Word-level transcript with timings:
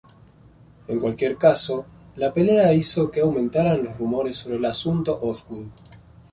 En 0.87 0.99
cualquier 0.99 1.37
caso, 1.37 1.85
la 2.15 2.33
pelea 2.33 2.73
hizo 2.73 3.11
que 3.11 3.21
aumentaran 3.21 3.83
los 3.83 3.99
rumores 3.99 4.35
sobre 4.35 4.55
el 4.57 4.65
asunto 4.65 5.19
Osgood. 5.21 5.69